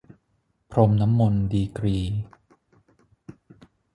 [0.71, 1.97] พรมน้ำมนต์ ดีกรี